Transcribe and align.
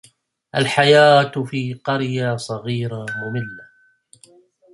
الحياة 0.55 1.31
في 1.45 1.73
قرية 1.73 2.35
صغيرة 2.35 3.05
مملة. 3.21 3.63